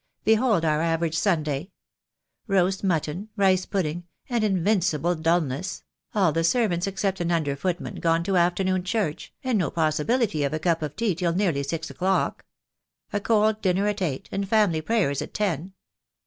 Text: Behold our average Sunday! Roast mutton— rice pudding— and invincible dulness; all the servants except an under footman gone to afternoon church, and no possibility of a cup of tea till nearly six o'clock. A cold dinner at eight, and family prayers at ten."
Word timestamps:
Behold 0.23 0.65
our 0.65 0.81
average 0.81 1.15
Sunday! 1.15 1.69
Roast 2.47 2.83
mutton— 2.83 3.29
rice 3.37 3.67
pudding— 3.67 4.07
and 4.31 4.43
invincible 4.43 5.13
dulness; 5.13 5.83
all 6.15 6.31
the 6.31 6.43
servants 6.43 6.87
except 6.87 7.19
an 7.21 7.31
under 7.31 7.55
footman 7.55 7.97
gone 7.99 8.23
to 8.23 8.35
afternoon 8.35 8.83
church, 8.83 9.31
and 9.43 9.59
no 9.59 9.69
possibility 9.69 10.43
of 10.43 10.53
a 10.55 10.57
cup 10.59 10.81
of 10.81 10.95
tea 10.95 11.13
till 11.13 11.33
nearly 11.33 11.61
six 11.61 11.91
o'clock. 11.91 12.43
A 13.13 13.19
cold 13.19 13.61
dinner 13.61 13.85
at 13.85 14.01
eight, 14.01 14.27
and 14.31 14.49
family 14.49 14.81
prayers 14.81 15.21
at 15.21 15.35
ten." 15.35 15.73